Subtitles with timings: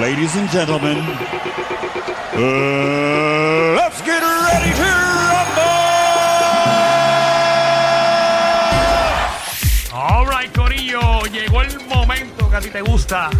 [0.00, 0.98] Ladies and gentlemen,
[2.34, 2.40] uh,
[3.76, 5.62] let's get ready to rumble!
[9.92, 13.30] All right, Corillo, llegó el momento que a ti te gusta.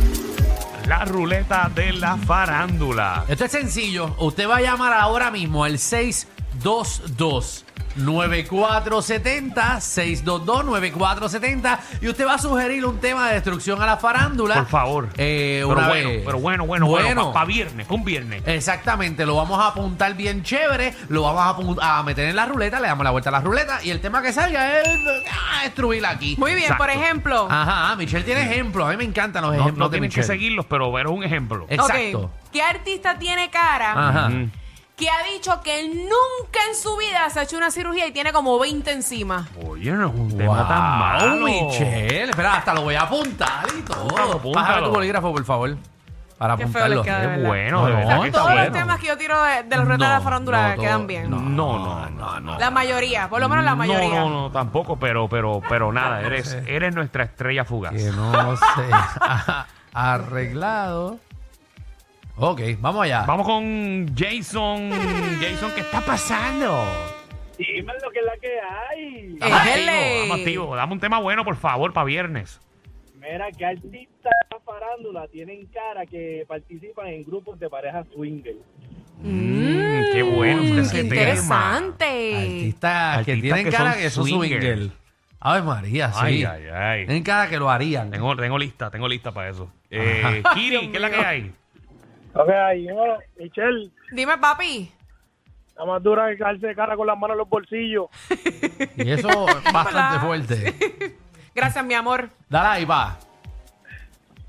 [0.87, 3.25] La ruleta de la farándula.
[3.27, 4.15] Esto es sencillo.
[4.21, 7.65] Usted va a llamar ahora mismo al 622
[7.97, 14.57] 9470 622 9470 y usted va a sugerir un tema de destrucción a la farándula.
[14.57, 15.09] Por favor.
[15.17, 16.23] Eh, pero una bueno, vez.
[16.25, 17.07] pero bueno, bueno, bueno.
[17.07, 17.33] Bueno.
[17.33, 18.43] Para viernes, un viernes.
[18.47, 22.89] Exactamente, lo vamos a apuntar bien chévere, lo vamos a, meter en la ruleta, le
[22.89, 24.89] damos la vuelta a la ruleta y el tema que salga es
[25.31, 26.37] ah, destruir aquí.
[26.39, 27.47] Muy bien, por ejemplo.
[27.51, 30.23] Ajá, Michelle tiene ejemplos, a mí me encantan los No, ejemplos no de tienen que
[30.23, 31.67] seguirlos, pero ver un ejemplo.
[31.69, 32.21] Exacto.
[32.21, 34.29] Ok, ¿Qué artista tiene cara Ajá.
[34.29, 34.51] Mm.
[34.97, 38.13] Que ha dicho que él nunca en su vida se ha hecho una cirugía y
[38.13, 39.49] tiene como 20 encima?
[39.67, 41.37] Oye, no es un Wow, tema tan malo.
[41.45, 42.25] Michelle.
[42.31, 44.03] Espera, hasta lo voy a apuntar y todo.
[44.05, 44.53] Apúntalo, apúntalo.
[44.67, 45.77] Bájame tu bolígrafo, por favor.
[46.39, 47.03] Para Qué feo les apuntarlo.
[47.03, 47.49] queda, de Qué verdad.
[47.49, 48.73] bueno, de No, verdad que está Todos los bueno.
[48.79, 51.31] temas que yo tiro de, de los retos de la farándula no, quedan bien.
[51.31, 52.59] No, no, no, no.
[52.59, 54.09] La mayoría, por lo menos la mayoría.
[54.09, 57.93] No, no, no, tampoco, pero, pero, pero nada, eres, eres nuestra estrella fugaz.
[57.95, 61.19] Que no se ha arreglado.
[62.37, 63.25] Ok, vamos allá.
[63.27, 64.91] Vamos con Jason.
[65.41, 66.85] Jason, ¿qué está pasando?
[67.57, 69.35] Dime lo que es la que hay.
[69.35, 69.91] Estamos Ejele.
[69.93, 70.77] activos, estamos activos.
[70.77, 72.61] Dame un tema bueno, por favor, para viernes.
[73.21, 78.57] Mira, que artistas de la farándula tienen cara que participan en grupos de parejas swinger.
[79.23, 81.15] Mm, qué bueno Mm, ese qué tema.
[81.15, 82.35] interesante.
[82.37, 84.61] Artistas que Artistas tienen que cara son que son swinger.
[84.61, 84.91] swinger.
[85.41, 86.19] Ay, María, sí.
[86.21, 87.07] Ay, ay, ay.
[87.07, 88.11] Tienen cara que lo harían.
[88.11, 89.71] Tengo, tengo lista, tengo lista para eso.
[89.91, 91.53] Eh, Kiri, ¿qué es la que hay?
[92.35, 94.91] Ok, ahí, bueno, Michelle, Dime, papi.
[95.77, 98.07] la más dura que caerse de cara con las manos en los bolsillos.
[98.97, 101.17] Y eso es bastante fuerte.
[101.55, 102.29] Gracias, mi amor.
[102.49, 103.17] Dale ahí, va.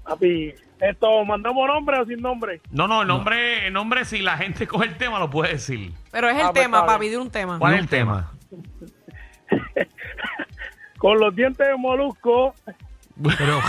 [0.03, 2.59] Papi, esto, ¿mandamos nombre o sin nombre?
[2.72, 5.91] No, no, el nombre, el nombre, si la gente coge el tema, lo puede decir.
[6.11, 7.59] Pero es el Ah, pues, tema, está papi, de un tema.
[7.59, 8.31] ¿Cuál es el tema?
[10.97, 12.53] Con los dientes de molusco.
[13.38, 13.59] Pero,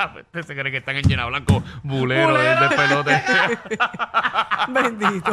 [0.20, 2.68] Usted se cree que están en llena blanco, bulero de, Bulero.
[2.68, 3.22] de pelote.
[4.68, 5.32] Bendito.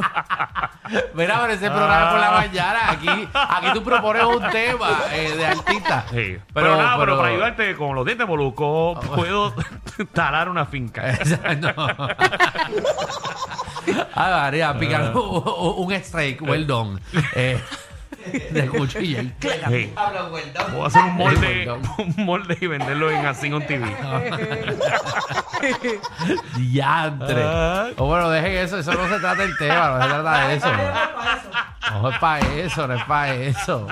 [1.14, 2.92] mira, pero ese programa por la mañana.
[2.92, 6.06] Aquí, aquí tú propones un tema eh, de artista.
[6.10, 6.38] Sí.
[6.54, 9.54] Pero, nada, pero, para ayudarte con los dientes molusco, puedo
[10.14, 11.10] talar una finca.
[11.12, 11.88] Exacto.
[14.14, 15.44] Ay, María, picar un,
[15.78, 17.00] un strike, well done.
[17.36, 17.60] Eh,
[18.52, 19.22] de cuchilla.
[19.22, 19.94] y clac, Sí.
[20.32, 20.66] well done.
[20.72, 23.86] Puedo hacer un molde, un molde y venderlo en Así on TV.
[26.58, 27.42] Diantre.
[27.44, 27.88] Ah.
[27.98, 30.68] O bueno, dejen eso, eso no se trata del tema, no se trata de eso.
[32.02, 33.88] No es para eso, no es para eso.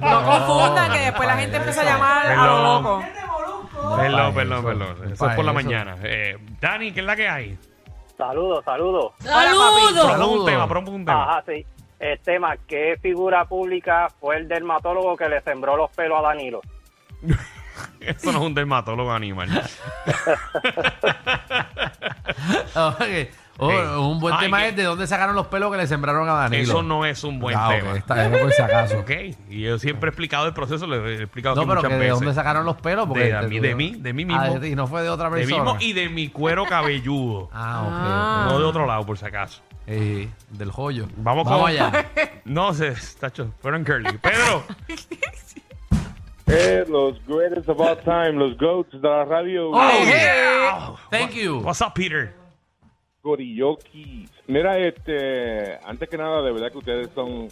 [0.00, 3.04] No confundan que después la gente empieza a llamar a lo loco.
[3.96, 5.12] Perdón, perdón, eso, perdón.
[5.12, 5.96] Eso es por la mañana.
[6.02, 7.58] Eh, Dani, ¿qué es la que hay?
[8.16, 9.12] Saludos, saludos.
[9.18, 9.46] Papi.
[9.46, 10.46] Propongo un Saludos.
[10.46, 11.22] tema, propongo un tema.
[11.30, 11.64] Ajá, sí.
[11.98, 16.60] El tema, ¿qué figura pública fue el dermatólogo que le sembró los pelos a Danilo?
[18.00, 19.48] Eso no es un dermatólogo animal.
[23.00, 23.76] Oye, oh, Sí.
[24.00, 26.32] un buen Ay, tema que- es de dónde sacaron los pelos que le sembraron a
[26.32, 26.62] Danilo.
[26.62, 27.96] Eso no es un buen Ah, ok, tema.
[27.96, 28.98] está bien, por si acaso.
[29.00, 29.10] Ok,
[29.50, 31.94] y yo siempre he explicado el proceso, lo he explicado No, aquí pero muchas que
[31.94, 32.18] de veces.
[32.20, 33.06] dónde sacaron los pelos.
[33.06, 34.40] Porque De- de mí, de mí, de mí mismo.
[34.42, 35.62] Ah, de ti, no fue de otra de persona.
[35.64, 37.50] mismo y de mi cuero cabelludo.
[37.52, 37.92] Ah, ok.
[37.92, 38.46] Ah.
[38.50, 39.60] No de otro lado, por si acaso.
[39.62, 39.68] ok.
[39.88, 41.06] Eh, del joyo.
[41.16, 41.70] Vamos, Vamos con...
[41.70, 41.90] allá.
[42.44, 44.16] No sé, tacho, fueron curly.
[44.18, 44.62] Pedro,
[46.50, 49.70] Eh, los greatest of all time, los GOATs de la radio.
[49.70, 50.92] Oh, yeah.
[51.10, 51.58] Thank you.
[51.60, 52.32] what's up, Peter?
[53.28, 54.30] Gorillokis.
[54.46, 57.48] Mira, este, antes que nada, de verdad que ustedes son,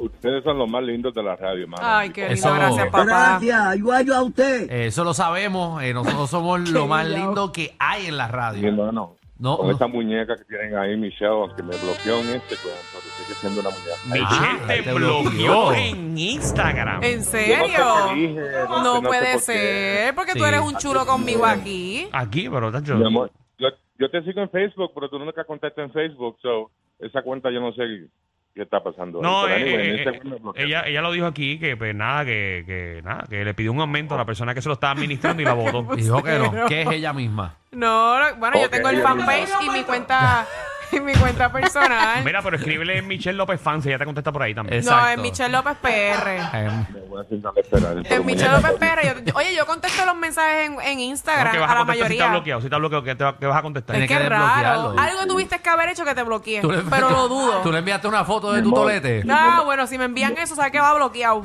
[0.00, 1.82] ustedes son los más lindos de la radio, mano.
[1.84, 3.40] Ay, qué lindo, Eso- gracias, papá.
[3.76, 4.70] igual a usted.
[4.70, 5.82] Eso lo sabemos.
[5.82, 8.68] eh, nosotros somos lo más lindo que hay en la Mi radio.
[8.68, 9.14] hermano.
[9.40, 9.72] No, Con no.
[9.72, 13.60] esa muñeca que tienen ahí, Michelle, aunque me bloqueó en este, pues, pero sigue siendo
[13.60, 13.96] una muñeca.
[14.06, 17.04] Michelle Ah, te te bloqueó en Instagram.
[17.04, 17.84] ¿En Yo no sé serio?
[18.08, 22.08] qué dije, No sé puede por ser, porque tú eres un chulo conmigo aquí.
[22.10, 22.72] Aquí, pero.
[22.72, 26.70] Mi amor, yo, yo te sigo en Facebook, pero tú nunca contestas en Facebook, so,
[26.98, 28.08] esa cuenta yo no sé
[28.54, 29.18] qué está pasando.
[29.18, 29.22] ahí.
[29.22, 30.64] No, Pero eh, anyway, eh, en este eh, bloqueó.
[30.64, 33.80] ella, ella lo dijo aquí que pues nada, que, que nada, que le pidió un
[33.80, 35.82] aumento a la persona que se lo estaba administrando y la votó.
[35.96, 37.56] Dijo que no, que es ella misma.
[37.72, 40.46] No, no, bueno, yo tengo el fanpage y mi cuenta,
[40.96, 42.24] y mi cuenta personal.
[42.24, 44.84] Mira, pero escríbele Michelle López Fans, ella te contesta por ahí también.
[44.84, 46.28] No, es Michelle López PR.
[46.52, 47.98] Em, Me voy a sentar a esperar.
[48.04, 49.02] Es Michelle López PR.
[49.06, 51.78] Yo- yo- oye, yo contesto los mensajes en, en No, Instagram vas a a la
[51.80, 52.28] contestar si te ha mayoría.
[52.30, 53.96] bloqueado, si te ha bloqueado, ¿qué, te va- qué vas a contestar?
[53.96, 54.44] Es que raro.
[54.44, 54.94] desbloquearlo.
[54.98, 57.60] Algo tuviste que haber hecho que te tú le- Pero lo dudo.
[57.62, 59.24] Tú le enviaste una foto de tu tolete.
[59.28, 61.44] Ah, bueno, si me envían eso, sabes que va bloqueado.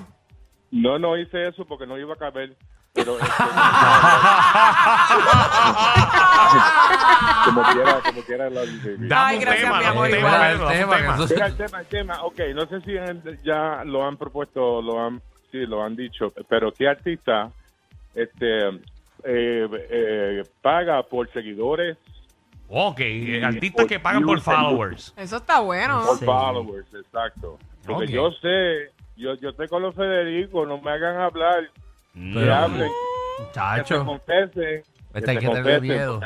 [0.72, 2.58] No, no hice eso porque no iba a caber.
[2.94, 3.34] Pero este,
[7.46, 8.50] como quiera, como quiera.
[8.50, 8.62] La,
[9.26, 12.24] Ay, gracias, tema, mi amor, el tema, el tema.
[12.24, 12.94] Ok, no sé si
[13.44, 17.52] ya lo han propuesto, lo han, sí, lo han dicho, pero ¿qué artista
[18.14, 18.68] este,
[19.24, 21.98] eh, eh, paga por seguidores,
[22.76, 25.14] Ok, eh, artistas que pagan por followers.
[25.18, 26.04] Eso está bueno.
[26.06, 26.92] por followers?
[26.94, 27.60] Exacto.
[27.86, 28.10] Porque Ok.
[28.10, 31.70] yo sé, yo, yo estoy con los Federico, no me hagan hablar,
[32.14, 32.92] Pero- hablen,
[33.38, 34.06] que Chacho.
[34.06, 34.84] confesen.
[35.14, 36.20] Este hay se que confesen, miedo.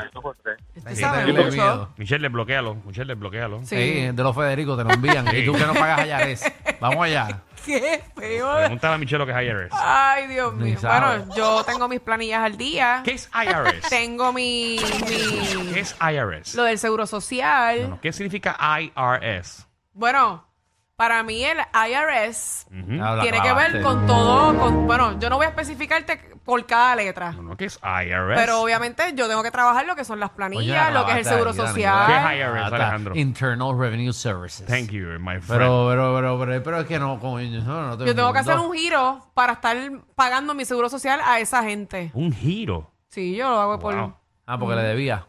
[0.86, 1.50] que sabe mucho.
[1.50, 1.88] miedo.
[1.98, 2.74] Michelle, desbloquéalo.
[2.86, 3.58] Michelle, desbloquéalo.
[3.60, 3.66] Sí.
[3.76, 5.28] Sí, de los Federico te lo envían.
[5.28, 5.36] Sí.
[5.36, 6.52] Y tú que no pagas a Yares.
[6.80, 7.42] Vamos allá.
[7.66, 8.56] Qué feo.
[8.56, 9.72] Pregúntale a Michelle lo que es IRS.
[9.78, 10.78] Ay, Dios Ni mío.
[10.80, 11.18] sabe.
[11.18, 13.02] Bueno, yo tengo mis planillas al día.
[13.04, 13.88] ¿Qué es IRS?
[13.90, 16.54] Tengo mi, mi- ¿Qué es IRS?
[16.54, 17.82] lo del seguro social.
[17.82, 19.66] No, no, ¿Qué significa IRS?
[19.92, 20.47] Bueno,
[20.98, 23.00] para mí el IRS Ujú.
[23.00, 24.58] Habla, tiene que ver con todo.
[24.58, 27.30] Con, bueno, yo no voy a especificarte por cada letra.
[27.30, 28.34] No, no, ¿Qué es IRS?
[28.34, 31.18] Pero obviamente yo tengo que trabajar lo que son las planillas, la lo que es
[31.18, 32.06] el seguro social.
[32.08, 32.66] ¿Qué es IRS, Ah.
[32.66, 33.14] Alejandro?
[33.14, 34.66] Internal Revenue Services.
[34.66, 35.46] Thank you, my friend.
[35.46, 38.58] Pero, pero, pero, pero, pero es que no, coño, no, no Yo tengo que hacer
[38.58, 39.76] un giro para estar
[40.16, 42.10] pagando mi seguro social a esa gente.
[42.12, 42.90] Un giro.
[43.06, 43.94] Sí, yo lo hago por...
[43.94, 44.14] Wow.
[44.46, 45.28] Ah, porque le debía.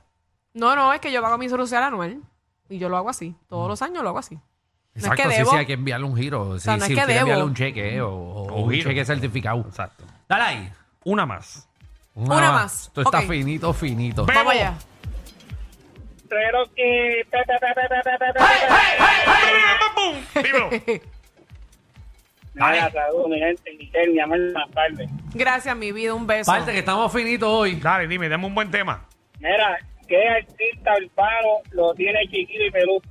[0.56, 2.22] No, no, es que yo pago mi seguro social anual.
[2.70, 3.36] Y yo lo hago así.
[3.48, 4.40] Todos los años lo hago así.
[5.00, 6.54] No es Exacto, que sí, sí, hay que enviarle un giro.
[6.60, 7.22] Sí, sea, no es sí, que quiere debo.
[7.22, 8.90] enviarle un cheque o, o O un giro.
[8.90, 9.62] cheque certificado.
[9.68, 10.04] Exacto.
[10.28, 10.70] Dale ahí.
[11.06, 11.68] Una más.
[12.16, 12.88] Una más.
[12.88, 13.28] Esto está Ok.
[13.28, 14.26] finito, finito.
[14.26, 14.74] Ve- Vamos allá.
[16.28, 17.26] Pero que...
[17.32, 18.44] pe, pe, pe, pe, pe, pe, pe, pe,
[19.96, 20.44] ¡Bum!
[20.44, 20.70] Dímelo.
[22.54, 25.08] Nada, saludos, mi gente, Michelle, mi amor, más tarde.
[25.34, 26.14] Gracias, mi vida.
[26.14, 26.52] Un beso.
[26.52, 27.76] Parte que estamos finitos hoy.
[27.76, 29.06] Dale, dime, dame un buen tema.
[29.40, 33.02] Mira, ¿qué artista urbano lo tiene chiquito y peludo?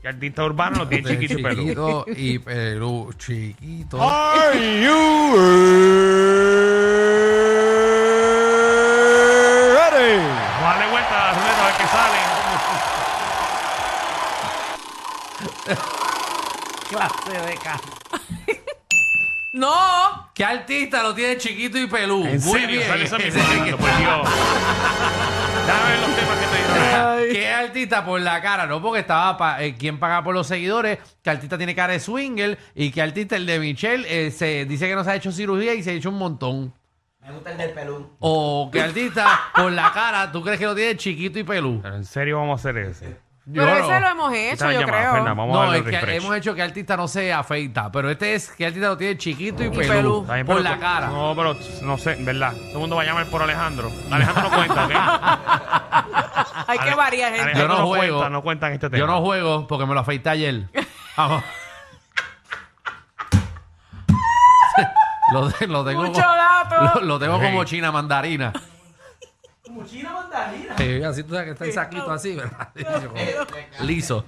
[0.00, 2.04] Que artista urbano lo tiene chiquito y peludo.
[2.04, 3.12] Chiquito y pelú.
[3.18, 4.00] Chiquito.
[4.02, 5.34] Are you
[9.74, 10.18] ready?
[10.60, 12.18] Darle vuelta a la ruleta a ver qué sale.
[16.90, 17.80] Clase de ca-
[19.52, 20.28] No.
[20.34, 22.24] ¿Qué artista lo tiene chiquito y pelú?
[22.24, 22.86] En Muy serio, bien.
[22.88, 24.28] sale eso mismo, Alejandro, por Dios.
[25.68, 27.32] Dame ver los temas que te dieron.
[27.32, 28.66] ¿Qué artista por la cara?
[28.66, 32.00] No, porque estaba pa- eh, quién paga por los seguidores, que artista tiene cara de
[32.00, 35.30] swinger y que artista el de Michelle eh, se dice que no se ha hecho
[35.30, 36.72] cirugía y se ha hecho un montón.
[37.20, 38.08] Me gusta el del pelú.
[38.20, 41.80] O que artista por la cara, tú crees que lo tiene chiquito y pelú.
[41.82, 43.16] Pero en serio vamos a hacer ese.
[43.50, 43.84] Yo Pero no.
[43.90, 45.12] ese lo hemos hecho, Esta yo llamada, creo.
[45.14, 46.22] Fernan, vamos a No, darle es un que refresh.
[46.22, 49.64] hemos hecho que artista no se afeita, pero este es que artista lo tiene chiquito
[49.64, 49.88] y, pelú.
[49.88, 50.20] pelú.
[50.20, 51.06] Está bien, Por pero la cara.
[51.06, 52.52] No, pero no sé, ¿verdad?
[52.52, 53.90] Todo el mundo va a llamar por Alejandro.
[54.10, 54.92] Alejandro no cuenta, ¿ok?
[56.68, 57.42] Hay que Ale- variar, gente.
[57.52, 58.16] Alejandro Yo no no juego.
[58.18, 58.98] cuenta, no cuentan este tema.
[58.98, 60.64] Yo no juego porque me lo afeité ayer.
[61.16, 61.42] Vamos.
[65.32, 67.00] lo, tengo, Mucho como- dato.
[67.00, 68.52] lo, lo tengo como china mandarina.
[70.76, 72.68] Sí, así tú sabes que está el saquito así, ¿verdad?
[73.82, 74.24] Liso.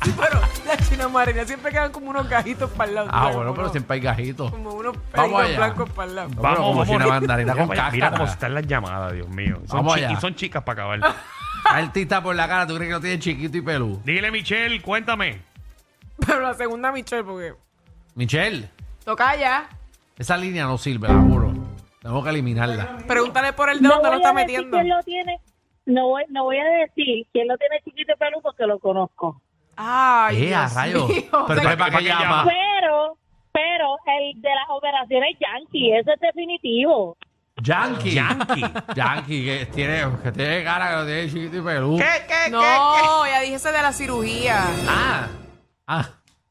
[0.00, 3.08] Pero la china marina siempre quedan como unos gajitos para el lado.
[3.12, 4.50] Ah, bueno, pero siempre hay gajitos.
[4.50, 5.56] Como unos Vamos pelitos allá.
[5.58, 6.30] blancos para el lado.
[6.36, 8.24] Vamos, como china mandarina Mira, con Mira cómo cáscara.
[8.32, 9.56] están las llamadas, Dios mío.
[9.66, 10.12] Son Vamos chi- allá.
[10.12, 11.14] y son chicas para acabar.
[11.64, 14.00] Artista por la cara, ¿tú crees que lo tiene chiquito y pelú?
[14.04, 15.42] Dile, Michelle, cuéntame.
[16.24, 17.54] Pero la segunda Michelle, porque
[18.14, 18.68] Michelle,
[19.04, 19.68] toca ya.
[20.16, 21.47] esa línea no sirve, la juro.
[22.00, 22.98] Tengo que eliminarla.
[23.06, 24.76] Pregúntale por el de dónde lo voy está a decir metiendo.
[24.76, 25.40] quién lo tiene.
[25.86, 29.40] No voy, no voy a decir quién lo tiene chiquito y pelú porque lo conozco.
[29.76, 31.08] Ay, Eh, a rayos.
[31.08, 31.22] mío.
[31.30, 32.20] Pero entonces, ¿para ¿para qué qué llama?
[32.24, 32.44] llama?
[32.44, 33.18] Pero,
[33.52, 37.16] pero el de las operaciones Yankee, eso es definitivo.
[37.62, 38.10] Yankee.
[38.14, 38.62] Yankee.
[38.94, 41.96] Yankee, que tiene, que tiene cara que lo tiene chiquito y pelú.
[41.98, 44.62] ¿Qué, qué, No, ya dije ese de la cirugía.
[44.88, 45.26] Ah.
[45.86, 46.08] Ah.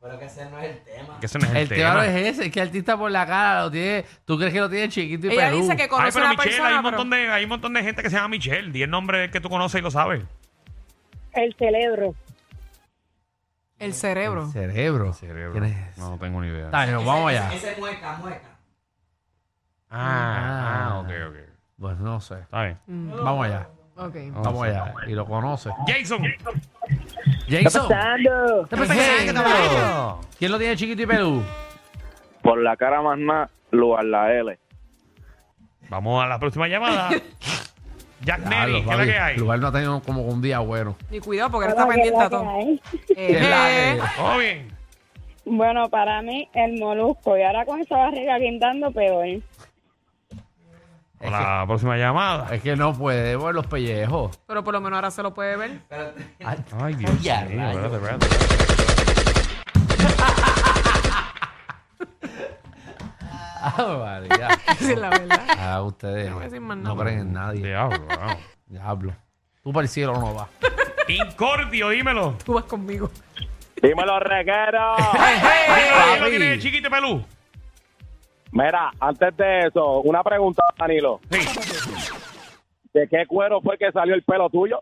[0.08, 1.20] Pero que ese no es el tema.
[1.20, 3.12] Que ese no es el, El tema no es ese, es que el artista por
[3.12, 4.06] la cara lo tiene.
[4.26, 5.62] ¿Tú crees que lo tiene chiquito y Ella pelú?
[5.62, 7.44] dice que Ay, conoce pero a una Michelle, persona, hay, un pero- montón de, hay
[7.44, 8.72] un montón de gente que se llama Michelle.
[8.72, 10.24] Di el nombre que tú conoces y lo sabes.
[11.34, 12.16] El cerebro.
[13.80, 14.48] el cerebro.
[14.52, 15.14] Cerebro.
[15.14, 15.52] Cerebro.
[15.52, 15.98] ¿Quién es?
[15.98, 16.70] No, no tengo ni idea.
[16.70, 17.54] Bien, vamos allá.
[17.54, 18.58] Ese, ese mueca, mueca.
[19.90, 21.36] Ah, ah, ok, ok.
[21.80, 22.40] Pues no sé.
[22.40, 22.78] Está bien.
[22.88, 23.68] Vamos allá.
[23.96, 24.16] Ok.
[24.32, 24.94] Vamos allá.
[25.08, 25.70] Y lo conoce.
[25.88, 26.24] Jason.
[26.24, 26.62] Jason.
[27.64, 28.68] Pasando.
[28.72, 29.34] Ejé.
[30.38, 31.44] ¿Quién lo tiene chiquito y pelú?
[32.42, 34.58] Por la cara más nada, lugar la L.
[35.90, 37.10] Vamos a la próxima llamada.
[38.22, 39.36] Jack Nelly, ¿qué es la que hay?
[39.36, 40.96] El lugar no ha tenido como un día bueno.
[41.12, 42.46] Y cuidado porque él está pendiente a todo.
[43.08, 44.78] ¿Qué es la Eh, que- Todo bien.
[45.46, 47.38] Bueno, para mí, el molusco.
[47.38, 49.26] Y ahora con esa barriga guindando, peor.
[51.20, 52.54] La próxima llamada.
[52.54, 54.40] Es que no puede ver los pellejos.
[54.46, 55.80] pero por lo menos ahora se lo puede ver.
[56.44, 58.28] Ay, Ay, Dios mío, espérate, espérate.
[63.78, 65.42] Esa es la verdad.
[65.58, 66.96] Ah, ustedes no nada.
[66.96, 67.68] creen en nadie.
[67.68, 68.38] Diablo, wow.
[68.68, 69.14] Diablo.
[69.64, 70.48] Tú para el cielo no vas.
[71.08, 72.36] Incordio, dímelo.
[72.46, 73.10] Tú vas conmigo.
[73.82, 74.96] Dímelo, reguero.
[76.30, 77.24] ¿Quién es chiquito pelú?
[78.58, 81.20] Mira, antes de eso, una pregunta, Danilo.
[81.30, 81.40] Sí.
[82.94, 84.82] ¿De qué cuero fue que salió el pelo tuyo?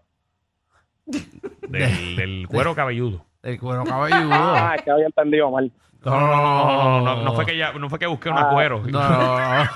[1.05, 3.25] Del, del cuero cabelludo.
[3.44, 4.29] El cuero cabelludo.
[4.34, 5.70] Ah, es que había entendido mal.
[6.05, 8.50] No, no, no, no, no, no, no fue que ya, no fue que busqué una
[8.50, 8.82] Ah, cuero.
[8.88, 9.70] No, no, no.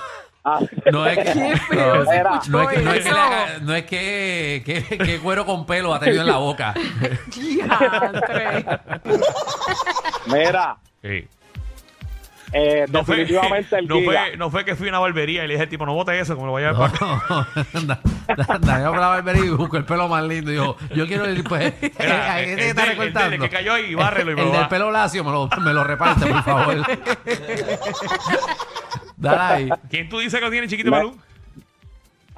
[0.46, 0.60] Ah,
[0.92, 1.36] No es que,
[1.76, 3.12] no, escuchó no es que, no es que, eso.
[3.14, 6.74] le haga- no es que, que, que cuero con pelo ha tenido en la boca.
[7.36, 8.66] Diantre.
[10.28, 11.28] mira, Sí.
[12.52, 14.12] Eh, No fue, definitivamente el no, Giga.
[14.28, 16.20] fue, no fue que fui a una barbería y le dije al tipo, no bote
[16.20, 17.48] eso, como lo voy a No, llevar para acá.
[17.74, 18.00] no, da-
[18.60, 20.50] Daniel para la barbería y buscó el pelo más lindo.
[20.52, 23.94] Dijo, yo quiero el, pues, Mira, ¿a el- está del- el del que cayó ahí,
[23.96, 24.70] bárrelo y me El lo del da.
[24.70, 26.76] pelo lacio me lo, me lo reparte, por favor.
[29.18, 29.70] Dale ahí.
[29.90, 31.18] ¿Quién tú dices que tiene chiquito y pelú?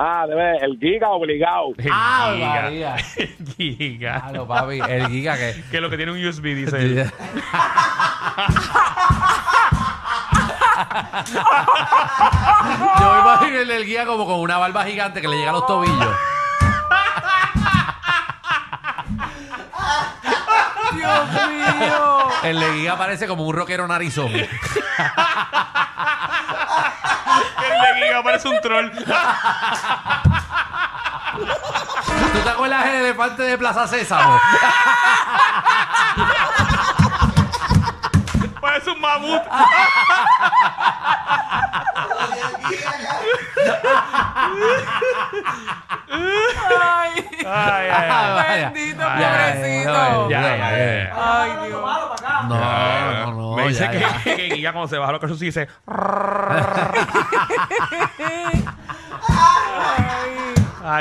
[0.03, 1.73] Ah, debe, el Giga obligado.
[1.77, 2.61] El Ah, Giga.
[2.63, 2.95] María.
[3.17, 4.21] El Giga.
[4.21, 5.63] Claro, papi, el giga que...
[5.69, 7.05] Que es lo que tiene un USB, dice él.
[12.99, 15.53] Yo me imagino el del guía como con una barba gigante que le llega a
[15.53, 16.15] los tobillos.
[20.93, 22.29] Dios mío.
[22.43, 24.31] El de guía parece como un rockero narizón.
[24.31, 24.49] El
[27.81, 28.91] de Giga parece un troll.
[28.91, 29.03] ¿Tú
[32.43, 34.39] te acuerdas del elefante de Plaza Sésamo?
[39.11, 39.43] mamut.
[46.71, 47.11] Ay.
[47.45, 48.09] Ay, ay, ay.
[48.35, 48.69] Vaya.
[48.69, 50.29] Bendito, pobrecito.
[50.29, 51.13] Ya, ya, ya, ya.
[51.15, 51.81] Ay, Dios.
[52.47, 52.55] No,
[53.25, 53.55] no, no.
[53.55, 54.23] Me dice ya, que, ya.
[54.55, 55.67] que cuando se baja los calzones dice...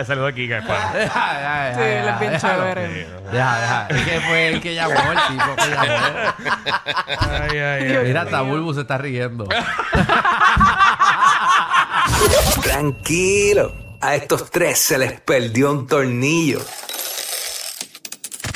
[0.05, 0.57] Saludo a Giga.
[0.57, 0.79] después.
[0.95, 2.63] Deja, deja, deja, Sí, él es bien déjalo.
[2.65, 3.07] chévere.
[3.33, 3.87] Deja, deja.
[3.91, 6.07] Es que fue el que llamó, el tipo que llamó.
[7.31, 8.05] Ay, ay, ay.
[8.07, 9.47] Mira, hasta Bulbu se está riendo.
[12.63, 16.61] Tranquilo, a estos tres se les perdió un tornillo.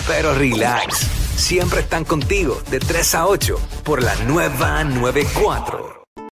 [0.06, 0.98] Pero relax,
[1.36, 6.03] siempre están contigo de 3 a 8 por la nueva 94.